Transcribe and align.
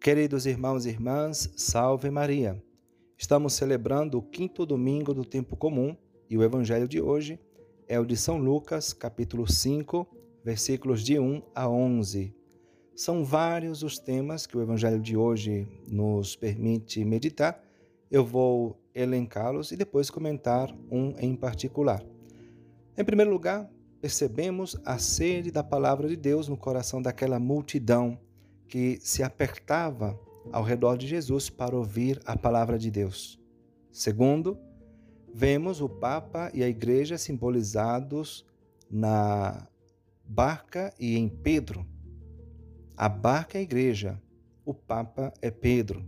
Queridos 0.00 0.46
irmãos 0.46 0.86
e 0.86 0.90
irmãs, 0.90 1.50
salve 1.56 2.08
Maria! 2.08 2.62
Estamos 3.18 3.54
celebrando 3.54 4.16
o 4.16 4.22
quinto 4.22 4.64
domingo 4.64 5.12
do 5.12 5.24
tempo 5.24 5.56
comum 5.56 5.96
e 6.30 6.38
o 6.38 6.44
evangelho 6.44 6.86
de 6.86 7.00
hoje 7.00 7.38
é 7.88 7.98
o 7.98 8.06
de 8.06 8.16
São 8.16 8.38
Lucas, 8.38 8.92
capítulo 8.92 9.50
5, 9.50 10.06
versículos 10.44 11.02
de 11.02 11.18
1 11.18 11.42
a 11.52 11.68
11. 11.68 12.32
São 12.94 13.24
vários 13.24 13.82
os 13.82 13.98
temas 13.98 14.46
que 14.46 14.56
o 14.56 14.62
evangelho 14.62 15.00
de 15.00 15.16
hoje 15.16 15.66
nos 15.88 16.36
permite 16.36 17.04
meditar. 17.04 17.60
Eu 18.08 18.24
vou 18.24 18.80
elencá-los 18.94 19.72
e 19.72 19.76
depois 19.76 20.10
comentar 20.10 20.72
um 20.88 21.12
em 21.18 21.34
particular. 21.34 22.06
Em 22.96 23.04
primeiro 23.04 23.32
lugar, 23.32 23.68
percebemos 24.00 24.76
a 24.84 24.96
sede 24.96 25.50
da 25.50 25.64
palavra 25.64 26.08
de 26.08 26.16
Deus 26.16 26.46
no 26.46 26.56
coração 26.56 27.02
daquela 27.02 27.40
multidão 27.40 28.16
que 28.68 28.98
se 29.00 29.22
apertava 29.22 30.18
ao 30.52 30.62
redor 30.62 30.96
de 30.96 31.06
Jesus 31.06 31.50
para 31.50 31.76
ouvir 31.76 32.20
a 32.24 32.36
palavra 32.36 32.78
de 32.78 32.90
Deus. 32.90 33.38
Segundo, 33.90 34.58
vemos 35.32 35.80
o 35.80 35.88
Papa 35.88 36.50
e 36.54 36.62
a 36.62 36.68
Igreja 36.68 37.18
simbolizados 37.18 38.44
na 38.90 39.66
barca 40.24 40.92
e 40.98 41.16
em 41.16 41.28
Pedro. 41.28 41.86
A 42.96 43.08
barca 43.08 43.58
é 43.58 43.60
a 43.60 43.62
Igreja, 43.62 44.20
o 44.64 44.74
Papa 44.74 45.32
é 45.40 45.50
Pedro. 45.50 46.04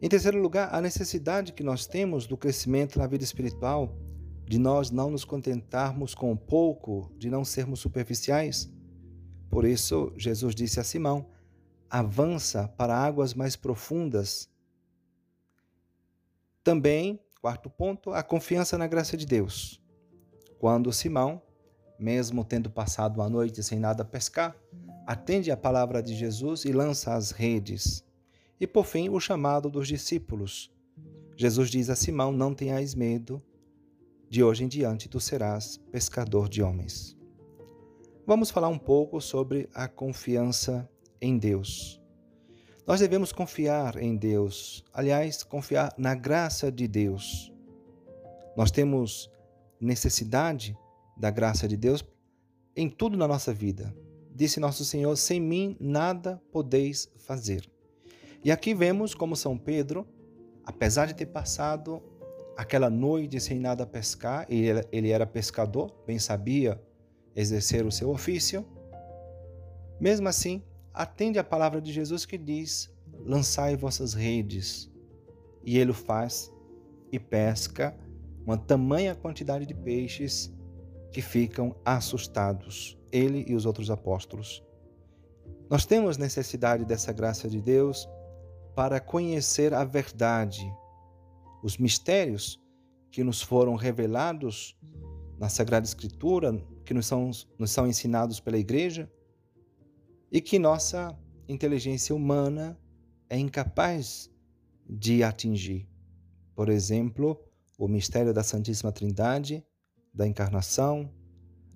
Em 0.00 0.08
terceiro 0.08 0.40
lugar, 0.40 0.74
a 0.74 0.80
necessidade 0.80 1.52
que 1.52 1.62
nós 1.62 1.86
temos 1.86 2.26
do 2.26 2.36
crescimento 2.36 2.98
na 2.98 3.06
vida 3.06 3.24
espiritual, 3.24 3.96
de 4.44 4.58
nós 4.58 4.90
não 4.90 5.10
nos 5.10 5.24
contentarmos 5.24 6.14
com 6.14 6.36
pouco, 6.36 7.10
de 7.16 7.30
não 7.30 7.44
sermos 7.44 7.80
superficiais 7.80 8.70
por 9.56 9.64
isso, 9.64 10.12
Jesus 10.18 10.54
disse 10.54 10.78
a 10.80 10.84
Simão: 10.84 11.30
avança 11.88 12.68
para 12.76 12.94
águas 12.94 13.32
mais 13.32 13.56
profundas. 13.56 14.50
Também, 16.62 17.18
quarto 17.40 17.70
ponto, 17.70 18.12
a 18.12 18.22
confiança 18.22 18.76
na 18.76 18.86
graça 18.86 19.16
de 19.16 19.24
Deus. 19.24 19.82
Quando 20.58 20.92
Simão, 20.92 21.40
mesmo 21.98 22.44
tendo 22.44 22.68
passado 22.68 23.22
a 23.22 23.30
noite 23.30 23.62
sem 23.62 23.78
nada 23.78 24.04
pescar, 24.04 24.54
atende 25.06 25.50
a 25.50 25.56
palavra 25.56 26.02
de 26.02 26.14
Jesus 26.14 26.66
e 26.66 26.70
lança 26.70 27.14
as 27.14 27.30
redes. 27.30 28.04
E 28.60 28.66
por 28.66 28.84
fim, 28.84 29.08
o 29.08 29.18
chamado 29.18 29.70
dos 29.70 29.88
discípulos. 29.88 30.70
Jesus 31.34 31.70
diz 31.70 31.88
a 31.88 31.96
Simão: 31.96 32.30
Não 32.30 32.54
tenhais 32.54 32.94
medo, 32.94 33.42
de 34.28 34.44
hoje 34.44 34.64
em 34.64 34.68
diante 34.68 35.08
tu 35.08 35.18
serás 35.18 35.78
pescador 35.90 36.46
de 36.46 36.62
homens 36.62 37.16
vamos 38.26 38.50
falar 38.50 38.68
um 38.68 38.78
pouco 38.78 39.20
sobre 39.20 39.68
a 39.72 39.86
confiança 39.86 40.88
em 41.20 41.38
Deus. 41.38 42.02
Nós 42.84 43.00
devemos 43.00 43.32
confiar 43.32 43.96
em 44.02 44.16
Deus, 44.16 44.84
aliás, 44.92 45.44
confiar 45.44 45.94
na 45.96 46.14
graça 46.14 46.70
de 46.70 46.88
Deus. 46.88 47.52
Nós 48.56 48.70
temos 48.70 49.30
necessidade 49.80 50.76
da 51.16 51.30
graça 51.30 51.68
de 51.68 51.76
Deus 51.76 52.04
em 52.74 52.90
tudo 52.90 53.16
na 53.16 53.28
nossa 53.28 53.54
vida. 53.54 53.94
Disse 54.34 54.60
nosso 54.60 54.84
Senhor: 54.84 55.16
sem 55.16 55.40
mim 55.40 55.76
nada 55.78 56.42
podeis 56.50 57.08
fazer. 57.18 57.68
E 58.44 58.50
aqui 58.50 58.74
vemos 58.74 59.14
como 59.14 59.36
São 59.36 59.56
Pedro, 59.56 60.06
apesar 60.64 61.06
de 61.06 61.14
ter 61.14 61.26
passado 61.26 62.02
aquela 62.56 62.90
noite 62.90 63.40
sem 63.40 63.58
nada 63.58 63.86
pescar, 63.86 64.46
ele 64.48 65.10
era 65.10 65.26
pescador, 65.26 65.92
bem 66.06 66.18
sabia 66.18 66.80
exercer 67.36 67.84
o 67.84 67.92
seu 67.92 68.10
ofício, 68.10 68.64
mesmo 70.00 70.28
assim, 70.28 70.62
atende 70.92 71.38
a 71.38 71.44
palavra 71.44 71.80
de 71.80 71.92
Jesus 71.92 72.24
que 72.24 72.38
diz: 72.38 72.90
lançai 73.24 73.76
vossas 73.76 74.14
redes. 74.14 74.90
E 75.62 75.78
ele 75.78 75.90
o 75.90 75.94
faz 75.94 76.50
e 77.12 77.18
pesca 77.18 77.96
uma 78.44 78.56
tamanha 78.56 79.14
quantidade 79.14 79.66
de 79.66 79.74
peixes 79.74 80.52
que 81.12 81.20
ficam 81.20 81.74
assustados, 81.84 82.96
ele 83.10 83.44
e 83.48 83.54
os 83.54 83.66
outros 83.66 83.90
apóstolos. 83.90 84.62
Nós 85.68 85.84
temos 85.84 86.16
necessidade 86.16 86.84
dessa 86.84 87.12
graça 87.12 87.48
de 87.48 87.60
Deus 87.60 88.08
para 88.76 89.00
conhecer 89.00 89.74
a 89.74 89.82
verdade, 89.84 90.72
os 91.62 91.76
mistérios 91.76 92.62
que 93.10 93.24
nos 93.24 93.42
foram 93.42 93.74
revelados 93.74 94.78
na 95.38 95.48
Sagrada 95.48 95.86
Escritura, 95.86 96.62
que 96.86 96.94
nos 96.94 97.06
são, 97.06 97.30
nos 97.58 97.70
são 97.70 97.86
ensinados 97.86 98.40
pela 98.40 98.56
igreja 98.56 99.10
e 100.30 100.40
que 100.40 100.58
nossa 100.58 101.14
inteligência 101.48 102.14
humana 102.14 102.78
é 103.28 103.36
incapaz 103.36 104.30
de 104.88 105.22
atingir. 105.22 105.88
Por 106.54 106.68
exemplo, 106.68 107.38
o 107.76 107.88
mistério 107.88 108.32
da 108.32 108.42
Santíssima 108.42 108.92
Trindade, 108.92 109.62
da 110.14 110.26
encarnação, 110.26 111.12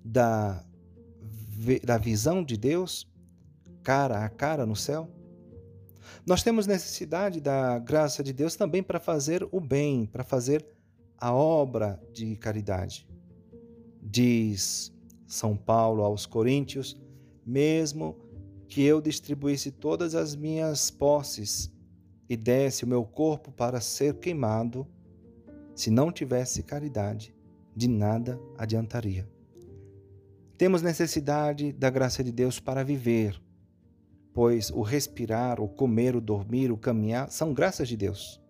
da, 0.03 0.65
da 1.83 1.97
visão 1.97 2.43
de 2.43 2.57
Deus 2.57 3.07
cara 3.83 4.23
a 4.23 4.29
cara 4.29 4.65
no 4.65 4.75
céu. 4.75 5.09
Nós 6.25 6.43
temos 6.43 6.67
necessidade 6.67 7.41
da 7.41 7.79
graça 7.79 8.23
de 8.23 8.31
Deus 8.33 8.55
também 8.55 8.81
para 8.81 8.99
fazer 8.99 9.47
o 9.51 9.59
bem, 9.59 10.05
para 10.05 10.23
fazer 10.23 10.65
a 11.17 11.33
obra 11.33 12.01
de 12.11 12.35
caridade. 12.37 13.07
Diz 14.01 14.91
são 15.31 15.55
Paulo 15.55 16.03
aos 16.03 16.25
Coríntios, 16.25 16.99
mesmo 17.45 18.17
que 18.67 18.83
eu 18.83 18.99
distribuísse 18.99 19.71
todas 19.71 20.13
as 20.13 20.35
minhas 20.35 20.91
posses 20.91 21.71
e 22.29 22.35
desse 22.35 22.83
o 22.83 22.87
meu 22.87 23.05
corpo 23.05 23.49
para 23.49 23.79
ser 23.79 24.15
queimado, 24.15 24.85
se 25.73 25.89
não 25.89 26.11
tivesse 26.11 26.63
caridade, 26.63 27.33
de 27.73 27.87
nada 27.87 28.37
adiantaria. 28.57 29.25
Temos 30.57 30.81
necessidade 30.81 31.71
da 31.71 31.89
graça 31.89 32.21
de 32.21 32.31
Deus 32.31 32.59
para 32.59 32.83
viver, 32.83 33.41
pois 34.33 34.69
o 34.69 34.81
respirar, 34.81 35.61
o 35.61 35.67
comer, 35.67 36.13
o 36.13 36.21
dormir, 36.21 36.73
o 36.73 36.77
caminhar 36.77 37.31
são 37.31 37.53
graças 37.53 37.87
de 37.87 37.95
Deus. 37.95 38.41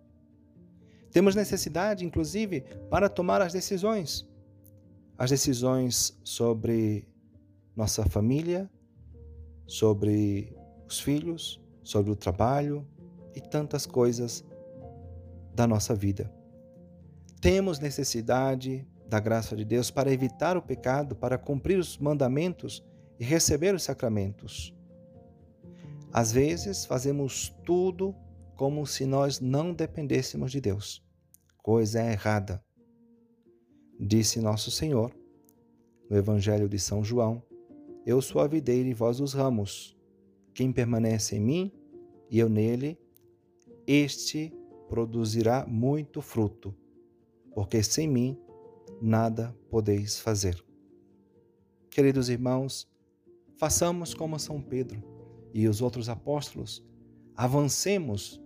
Temos 1.11 1.35
necessidade, 1.35 2.03
inclusive, 2.03 2.61
para 2.89 3.07
tomar 3.07 3.39
as 3.39 3.53
decisões 3.53 4.30
as 5.21 5.29
decisões 5.29 6.19
sobre 6.23 7.07
nossa 7.75 8.03
família, 8.03 8.67
sobre 9.67 10.57
os 10.87 10.99
filhos, 10.99 11.61
sobre 11.83 12.11
o 12.11 12.15
trabalho 12.15 12.87
e 13.35 13.39
tantas 13.39 13.85
coisas 13.85 14.43
da 15.53 15.67
nossa 15.67 15.93
vida. 15.93 16.33
Temos 17.39 17.77
necessidade 17.77 18.83
da 19.07 19.19
graça 19.19 19.55
de 19.55 19.63
Deus 19.63 19.91
para 19.91 20.11
evitar 20.11 20.57
o 20.57 20.61
pecado, 20.63 21.15
para 21.15 21.37
cumprir 21.37 21.77
os 21.77 21.99
mandamentos 21.99 22.83
e 23.19 23.23
receber 23.23 23.75
os 23.75 23.83
sacramentos. 23.83 24.75
Às 26.11 26.31
vezes 26.31 26.83
fazemos 26.83 27.55
tudo 27.63 28.15
como 28.55 28.87
se 28.87 29.05
nós 29.05 29.39
não 29.39 29.71
dependêssemos 29.71 30.51
de 30.51 30.59
Deus. 30.59 31.05
Coisa 31.61 32.01
errada 32.01 32.59
disse 34.01 34.41
nosso 34.41 34.71
Senhor 34.71 35.15
no 36.09 36.17
Evangelho 36.17 36.67
de 36.67 36.79
São 36.79 37.03
João: 37.03 37.43
Eu 38.05 38.19
sou 38.21 38.41
a 38.41 38.47
videira 38.47 38.89
e 38.89 38.93
vós 38.93 39.19
os 39.19 39.33
ramos. 39.33 39.95
Quem 40.53 40.71
permanece 40.71 41.35
em 41.35 41.39
mim 41.39 41.71
e 42.29 42.39
eu 42.39 42.49
nele, 42.49 42.99
este 43.85 44.53
produzirá 44.89 45.65
muito 45.65 46.21
fruto, 46.21 46.75
porque 47.53 47.81
sem 47.83 48.07
mim 48.07 48.37
nada 49.01 49.55
podeis 49.69 50.19
fazer. 50.19 50.61
Queridos 51.89 52.27
irmãos, 52.29 52.89
façamos 53.57 54.13
como 54.13 54.39
São 54.39 54.61
Pedro 54.61 55.01
e 55.53 55.67
os 55.67 55.81
outros 55.81 56.09
apóstolos, 56.09 56.83
avancemos 57.35 58.41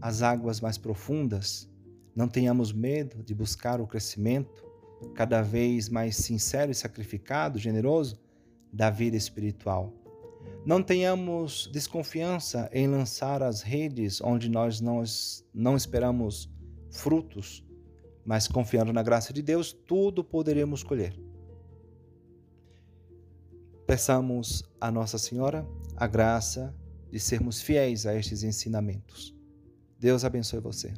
as 0.00 0.22
águas 0.22 0.60
mais 0.60 0.78
profundas, 0.78 1.70
não 2.14 2.28
tenhamos 2.28 2.72
medo 2.72 3.22
de 3.22 3.34
buscar 3.34 3.80
o 3.80 3.86
crescimento, 3.86 4.71
cada 5.14 5.42
vez 5.42 5.88
mais 5.88 6.16
sincero 6.16 6.70
e 6.70 6.74
sacrificado, 6.74 7.58
generoso, 7.58 8.20
da 8.72 8.90
vida 8.90 9.16
espiritual. 9.16 9.92
Não 10.64 10.82
tenhamos 10.82 11.68
desconfiança 11.72 12.70
em 12.72 12.86
lançar 12.86 13.42
as 13.42 13.62
redes 13.62 14.20
onde 14.20 14.48
nós 14.48 14.80
não, 14.80 15.02
não 15.52 15.76
esperamos 15.76 16.48
frutos, 16.90 17.64
mas 18.24 18.46
confiando 18.46 18.92
na 18.92 19.02
graça 19.02 19.32
de 19.32 19.42
Deus, 19.42 19.72
tudo 19.72 20.22
poderemos 20.22 20.82
colher. 20.82 21.18
Peçamos 23.86 24.62
a 24.80 24.90
Nossa 24.90 25.18
Senhora 25.18 25.66
a 25.96 26.06
graça 26.06 26.74
de 27.10 27.18
sermos 27.18 27.60
fiéis 27.60 28.06
a 28.06 28.14
estes 28.14 28.42
ensinamentos. 28.42 29.36
Deus 29.98 30.24
abençoe 30.24 30.60
você. 30.60 30.94